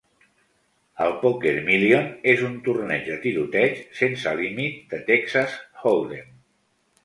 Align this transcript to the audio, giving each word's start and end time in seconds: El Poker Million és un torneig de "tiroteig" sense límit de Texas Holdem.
El 1.03 1.11
Poker 1.23 1.51
Million 1.67 2.07
és 2.33 2.41
un 2.49 2.57
torneig 2.69 3.05
de 3.11 3.19
"tiroteig" 3.27 3.79
sense 4.03 4.35
límit 4.43 4.83
de 4.95 5.05
Texas 5.15 5.63
Holdem. 5.85 6.37